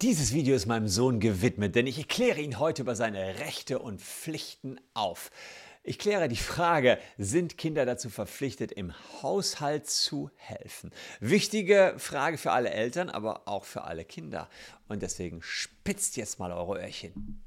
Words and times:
Dieses 0.00 0.32
Video 0.32 0.54
ist 0.54 0.66
meinem 0.66 0.86
Sohn 0.86 1.18
gewidmet, 1.18 1.74
denn 1.74 1.88
ich 1.88 1.98
erkläre 1.98 2.40
ihn 2.40 2.60
heute 2.60 2.82
über 2.82 2.94
seine 2.94 3.40
Rechte 3.40 3.80
und 3.80 4.00
Pflichten 4.00 4.80
auf. 4.94 5.32
Ich 5.82 5.98
kläre 5.98 6.28
die 6.28 6.36
Frage, 6.36 6.98
sind 7.16 7.58
Kinder 7.58 7.84
dazu 7.84 8.08
verpflichtet, 8.08 8.70
im 8.70 8.94
Haushalt 9.22 9.88
zu 9.88 10.30
helfen? 10.36 10.92
Wichtige 11.18 11.94
Frage 11.96 12.38
für 12.38 12.52
alle 12.52 12.70
Eltern, 12.70 13.10
aber 13.10 13.48
auch 13.48 13.64
für 13.64 13.82
alle 13.82 14.04
Kinder. 14.04 14.48
Und 14.86 15.02
deswegen 15.02 15.42
spitzt 15.42 16.16
jetzt 16.16 16.38
mal 16.38 16.52
eure 16.52 16.78
Öhrchen. 16.78 17.42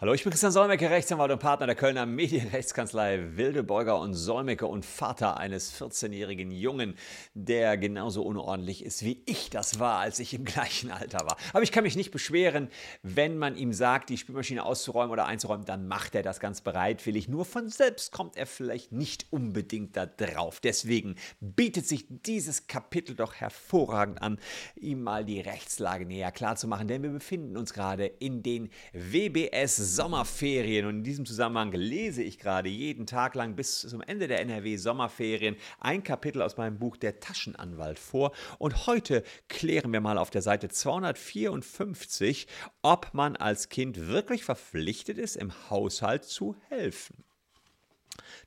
Hallo, 0.00 0.14
ich 0.14 0.22
bin 0.22 0.30
Christian 0.30 0.52
Solmecke, 0.52 0.88
Rechtsanwalt 0.88 1.32
und 1.32 1.40
Partner 1.40 1.66
der 1.66 1.74
Kölner 1.74 2.06
Medienrechtskanzlei 2.06 3.36
Wildebeuger 3.36 3.98
und 3.98 4.14
Solmecke 4.14 4.68
und 4.68 4.86
Vater 4.86 5.38
eines 5.38 5.74
14-jährigen 5.76 6.52
Jungen, 6.52 6.94
der 7.34 7.76
genauso 7.76 8.22
unordentlich 8.22 8.84
ist, 8.84 9.04
wie 9.04 9.24
ich 9.26 9.50
das 9.50 9.80
war, 9.80 9.98
als 9.98 10.20
ich 10.20 10.34
im 10.34 10.44
gleichen 10.44 10.92
Alter 10.92 11.26
war. 11.26 11.36
Aber 11.52 11.64
ich 11.64 11.72
kann 11.72 11.82
mich 11.82 11.96
nicht 11.96 12.12
beschweren, 12.12 12.68
wenn 13.02 13.38
man 13.38 13.56
ihm 13.56 13.72
sagt, 13.72 14.10
die 14.10 14.18
Spülmaschine 14.18 14.64
auszuräumen 14.64 15.10
oder 15.10 15.26
einzuräumen, 15.26 15.66
dann 15.66 15.88
macht 15.88 16.14
er 16.14 16.22
das 16.22 16.38
ganz 16.38 16.60
bereitwillig. 16.60 17.26
Nur 17.28 17.44
von 17.44 17.68
selbst 17.68 18.12
kommt 18.12 18.36
er 18.36 18.46
vielleicht 18.46 18.92
nicht 18.92 19.26
unbedingt 19.32 19.96
da 19.96 20.06
drauf. 20.06 20.60
Deswegen 20.60 21.16
bietet 21.40 21.88
sich 21.88 22.04
dieses 22.08 22.68
Kapitel 22.68 23.16
doch 23.16 23.34
hervorragend 23.34 24.22
an, 24.22 24.38
ihm 24.76 25.02
mal 25.02 25.24
die 25.24 25.40
Rechtslage 25.40 26.06
näher 26.06 26.30
klarzumachen, 26.30 26.86
denn 26.86 27.02
wir 27.02 27.10
befinden 27.10 27.56
uns 27.56 27.74
gerade 27.74 28.06
in 28.06 28.44
den 28.44 28.70
WBS 28.92 29.87
Sommerferien. 29.88 30.86
Und 30.86 30.98
in 30.98 31.04
diesem 31.04 31.26
Zusammenhang 31.26 31.72
lese 31.72 32.22
ich 32.22 32.38
gerade 32.38 32.68
jeden 32.68 33.06
Tag 33.06 33.34
lang 33.34 33.56
bis 33.56 33.80
zum 33.80 34.00
Ende 34.02 34.28
der 34.28 34.40
NRW 34.40 34.76
Sommerferien 34.76 35.56
ein 35.80 36.02
Kapitel 36.02 36.42
aus 36.42 36.56
meinem 36.56 36.78
Buch 36.78 36.96
Der 36.96 37.20
Taschenanwalt 37.20 37.98
vor. 37.98 38.32
Und 38.58 38.86
heute 38.86 39.24
klären 39.48 39.92
wir 39.92 40.00
mal 40.00 40.18
auf 40.18 40.30
der 40.30 40.42
Seite 40.42 40.68
254, 40.68 42.46
ob 42.82 43.12
man 43.12 43.36
als 43.36 43.68
Kind 43.68 44.08
wirklich 44.08 44.44
verpflichtet 44.44 45.18
ist, 45.18 45.36
im 45.36 45.52
Haushalt 45.70 46.24
zu 46.24 46.54
helfen. 46.68 47.24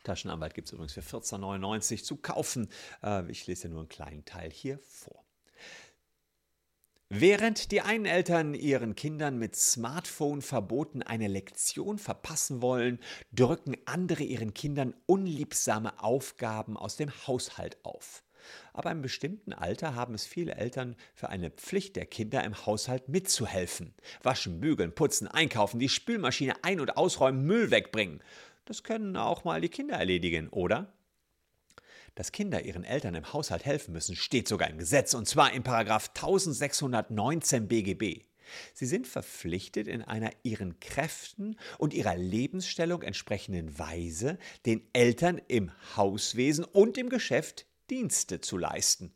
Taschenanwalt 0.03 0.53
gibt 0.53 0.67
es 0.67 0.73
übrigens 0.73 0.93
für 0.93 1.01
14,99 1.01 2.03
zu 2.03 2.17
kaufen. 2.17 2.69
Äh, 3.03 3.29
ich 3.31 3.47
lese 3.47 3.69
nur 3.69 3.79
einen 3.79 3.89
kleinen 3.89 4.25
Teil 4.25 4.51
hier 4.51 4.79
vor. 4.79 5.20
Während 7.13 7.73
die 7.73 7.81
einen 7.81 8.05
Eltern 8.05 8.53
ihren 8.53 8.95
Kindern 8.95 9.37
mit 9.37 9.53
Smartphone-Verboten 9.57 11.03
eine 11.03 11.27
Lektion 11.27 11.97
verpassen 11.97 12.61
wollen, 12.61 12.99
drücken 13.33 13.75
andere 13.83 14.23
ihren 14.23 14.53
Kindern 14.53 14.93
unliebsame 15.07 16.01
Aufgaben 16.01 16.77
aus 16.77 16.95
dem 16.95 17.11
Haushalt 17.27 17.83
auf. 17.83 18.23
Aber 18.71 18.91
im 18.91 19.01
bestimmten 19.01 19.51
Alter 19.51 19.93
haben 19.93 20.13
es 20.13 20.25
viele 20.25 20.55
Eltern 20.55 20.95
für 21.13 21.27
eine 21.27 21.49
Pflicht 21.51 21.97
der 21.97 22.05
Kinder 22.05 22.45
im 22.45 22.65
Haushalt 22.65 23.09
mitzuhelfen. 23.09 23.93
Waschen, 24.23 24.61
bügeln, 24.61 24.95
putzen, 24.95 25.27
einkaufen, 25.27 25.81
die 25.81 25.89
Spülmaschine 25.89 26.63
ein- 26.63 26.79
und 26.79 26.95
ausräumen, 26.95 27.43
Müll 27.43 27.71
wegbringen. 27.71 28.23
Das 28.63 28.83
können 28.83 29.17
auch 29.17 29.43
mal 29.43 29.59
die 29.59 29.67
Kinder 29.67 29.95
erledigen, 29.97 30.47
oder? 30.47 30.93
Dass 32.15 32.31
Kinder 32.31 32.65
ihren 32.65 32.83
Eltern 32.83 33.15
im 33.15 33.31
Haushalt 33.31 33.65
helfen 33.65 33.93
müssen, 33.93 34.15
steht 34.15 34.47
sogar 34.47 34.69
im 34.69 34.77
Gesetz, 34.77 35.13
und 35.13 35.27
zwar 35.27 35.53
in 35.53 35.65
1619 35.65 37.67
BGB. 37.67 38.23
Sie 38.73 38.85
sind 38.85 39.07
verpflichtet, 39.07 39.87
in 39.87 40.01
einer 40.01 40.31
ihren 40.43 40.79
Kräften 40.79 41.57
und 41.77 41.93
ihrer 41.93 42.15
Lebensstellung 42.15 43.01
entsprechenden 43.01 43.79
Weise 43.79 44.37
den 44.65 44.81
Eltern 44.93 45.39
im 45.47 45.71
Hauswesen 45.95 46.65
und 46.65 46.97
im 46.97 47.09
Geschäft 47.09 47.65
Dienste 47.89 48.41
zu 48.41 48.57
leisten. 48.57 49.13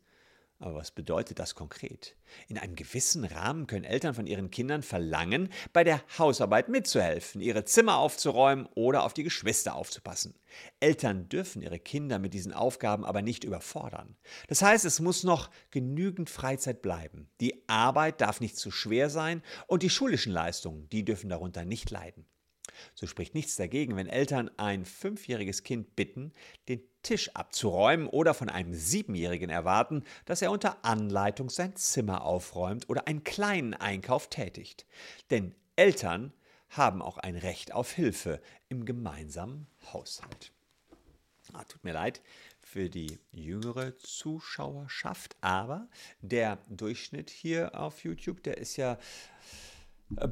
Aber 0.58 0.76
was 0.76 0.90
bedeutet 0.90 1.38
das 1.38 1.54
konkret? 1.54 2.16
In 2.48 2.56
einem 2.56 2.76
gewissen 2.76 3.24
Rahmen 3.24 3.66
können 3.66 3.84
Eltern 3.84 4.14
von 4.14 4.26
ihren 4.26 4.50
Kindern 4.50 4.82
verlangen, 4.82 5.50
bei 5.74 5.84
der 5.84 6.00
Hausarbeit 6.18 6.70
mitzuhelfen, 6.70 7.42
ihre 7.42 7.66
Zimmer 7.66 7.98
aufzuräumen 7.98 8.66
oder 8.74 9.04
auf 9.04 9.12
die 9.12 9.22
Geschwister 9.22 9.74
aufzupassen. 9.74 10.34
Eltern 10.80 11.28
dürfen 11.28 11.60
ihre 11.60 11.78
Kinder 11.78 12.18
mit 12.18 12.32
diesen 12.32 12.54
Aufgaben 12.54 13.04
aber 13.04 13.20
nicht 13.20 13.44
überfordern. 13.44 14.16
Das 14.48 14.62
heißt, 14.62 14.86
es 14.86 14.98
muss 14.98 15.24
noch 15.24 15.50
genügend 15.70 16.30
Freizeit 16.30 16.80
bleiben. 16.80 17.28
Die 17.40 17.68
Arbeit 17.68 18.22
darf 18.22 18.40
nicht 18.40 18.56
zu 18.56 18.70
schwer 18.70 19.10
sein 19.10 19.42
und 19.66 19.82
die 19.82 19.90
schulischen 19.90 20.32
Leistungen, 20.32 20.88
die 20.88 21.04
dürfen 21.04 21.28
darunter 21.28 21.66
nicht 21.66 21.90
leiden. 21.90 22.24
So 22.94 23.06
spricht 23.06 23.34
nichts 23.34 23.56
dagegen, 23.56 23.96
wenn 23.96 24.06
Eltern 24.06 24.50
ein 24.56 24.84
fünfjähriges 24.84 25.62
Kind 25.62 25.96
bitten, 25.96 26.32
den 26.68 26.80
Tisch 27.02 27.30
abzuräumen 27.34 28.08
oder 28.08 28.34
von 28.34 28.48
einem 28.48 28.74
Siebenjährigen 28.74 29.50
erwarten, 29.50 30.02
dass 30.24 30.42
er 30.42 30.50
unter 30.50 30.84
Anleitung 30.84 31.50
sein 31.50 31.76
Zimmer 31.76 32.24
aufräumt 32.24 32.88
oder 32.88 33.06
einen 33.06 33.24
kleinen 33.24 33.74
Einkauf 33.74 34.28
tätigt. 34.28 34.86
Denn 35.30 35.54
Eltern 35.76 36.32
haben 36.70 37.02
auch 37.02 37.18
ein 37.18 37.36
Recht 37.36 37.72
auf 37.72 37.92
Hilfe 37.92 38.40
im 38.68 38.84
gemeinsamen 38.84 39.66
Haushalt. 39.92 40.52
Ah, 41.52 41.64
tut 41.64 41.84
mir 41.84 41.92
leid 41.92 42.22
für 42.66 42.90
die 42.90 43.20
jüngere 43.30 43.96
Zuschauerschaft, 43.96 45.36
aber 45.40 45.88
der 46.20 46.58
Durchschnitt 46.68 47.30
hier 47.30 47.78
auf 47.78 48.02
YouTube, 48.02 48.42
der 48.42 48.58
ist 48.58 48.76
ja 48.76 48.98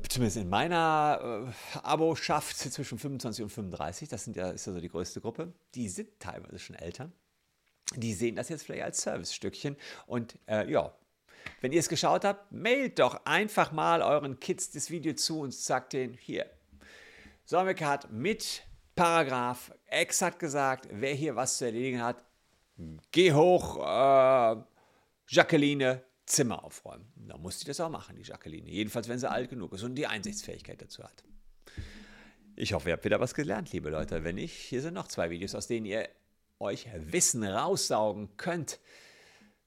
zumindest 0.09 0.37
in 0.37 0.49
meiner 0.49 1.47
äh, 1.75 1.79
Aboschaft 1.79 2.57
zwischen 2.57 2.99
25 2.99 3.43
und 3.43 3.51
35, 3.51 4.09
das 4.09 4.25
sind 4.25 4.37
ja, 4.37 4.51
ist 4.51 4.67
ja 4.67 4.73
so 4.73 4.81
die 4.81 4.89
größte 4.89 5.21
Gruppe, 5.21 5.53
die 5.75 5.89
sind 5.89 6.09
teilweise 6.21 6.59
schon 6.59 6.77
Eltern. 6.77 7.13
Die 7.97 8.15
sehen 8.15 8.37
das 8.37 8.49
jetzt 8.49 8.65
vielleicht 8.65 8.85
als 8.85 9.03
Servicestückchen. 9.03 9.77
Und 10.07 10.39
äh, 10.47 10.71
ja, 10.71 10.95
wenn 11.61 11.73
ihr 11.73 11.81
es 11.81 11.89
geschaut 11.89 12.25
habt, 12.25 12.51
mailt 12.53 12.99
doch 12.99 13.27
einfach 13.27 13.73
mal 13.73 14.03
euren 14.03 14.41
Kids 14.41 14.71
das 14.71 14.91
Video 14.91 15.13
zu 15.15 15.41
und 15.41 15.53
sagt 15.53 15.93
denen, 15.93 16.15
hier, 16.15 16.47
Solmecke 17.45 17.87
hat 17.87 18.11
mit 18.11 18.63
Paragraph 18.95 19.73
exakt 19.87 20.39
gesagt, 20.39 20.89
wer 20.91 21.15
hier 21.15 21.37
was 21.37 21.59
zu 21.59 21.67
erledigen 21.67 22.03
hat, 22.03 22.25
geh 23.11 23.33
hoch, 23.33 23.79
äh, 23.79 24.57
Jacqueline, 25.27 26.03
Zimmer 26.27 26.65
aufräumen. 26.65 27.13
Da 27.17 27.37
muss 27.37 27.61
sie 27.61 27.67
das 27.67 27.81
auch 27.81 27.91
machen, 27.91 28.17
die 28.17 28.23
Jacqueline. 28.23 28.69
Jedenfalls, 28.69 29.09
wenn 29.09 29.19
sie 29.19 29.31
alt 29.31 29.51
genug 29.51 29.73
ist 29.73 29.83
und 29.83 29.95
die 29.95 30.07
Einsichtsfähigkeit 30.07 30.81
dazu 30.81 31.05
hat. 31.05 31.25
Ich 32.57 32.73
hoffe, 32.73 32.89
ihr 32.89 32.93
habt 32.95 33.05
wieder 33.05 33.21
was 33.21 33.35
gelernt, 33.35 33.73
liebe 33.73 33.91
Leute. 33.91 34.25
Wenn 34.25 34.37
nicht, 34.37 34.55
hier 34.55 34.81
sind 34.81 34.95
noch 34.95 35.09
zwei 35.09 35.31
Videos, 35.31 35.55
aus 35.55 35.67
denen 35.67 35.87
ihr 35.87 36.09
euch 36.61 36.89
Wissen 36.95 37.45
raussaugen 37.45 38.37
könnt. 38.37 38.81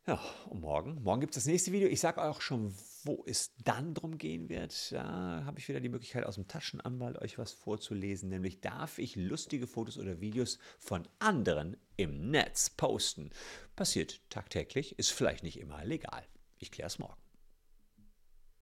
Ja, 0.08 0.22
und 0.50 0.62
morgen, 0.62 1.04
morgen 1.04 1.20
gibt 1.20 1.36
es 1.36 1.44
das 1.44 1.52
nächste 1.52 1.74
Video. 1.74 1.90
Ich 1.90 2.00
sage 2.00 2.24
auch 2.24 2.40
schon, 2.40 2.74
wo 3.04 3.26
es 3.28 3.54
dann 3.66 3.94
drum 3.94 4.18
gehen 4.18 4.48
wird. 4.48 4.94
Da 4.94 5.44
habe 5.46 5.60
ich 5.60 5.68
wieder 5.68 5.82
die 5.82 5.90
Möglichkeit, 5.90 6.26
aus 6.26 6.36
dem 6.36 6.48
Taschenanwalt 6.48 7.18
euch 7.18 7.38
was 7.38 7.52
vorzulesen. 7.52 8.30
Nämlich 8.30 8.62
darf 8.62 9.00
ich 9.00 9.18
lustige 9.18 9.68
Fotos 9.68 9.98
oder 9.98 10.22
Videos 10.22 10.60
von 10.80 11.06
anderen 11.20 11.76
im 11.98 12.32
Netz 12.32 12.70
posten. 12.70 13.32
Passiert 13.76 14.22
tagtäglich, 14.30 14.98
ist 14.98 15.12
vielleicht 15.12 15.44
nicht 15.44 15.60
immer 15.60 15.84
legal. 15.84 16.24
Ich 16.60 16.72
kläre 16.72 16.88
es 16.88 17.00
morgen. 17.00 17.27